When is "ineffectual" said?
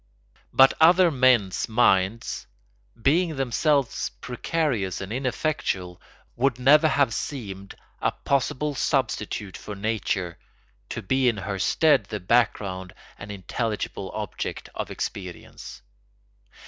5.13-6.01